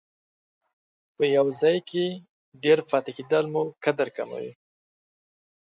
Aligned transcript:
په 1.15 1.23
یو 1.35 1.45
ځای 1.61 1.77
کې 1.89 2.05
ډېر 2.63 2.79
پاتې 2.89 3.11
کېدل 3.17 3.45
مو 3.53 3.63
قدر 3.83 4.07
کموي. 4.17 4.51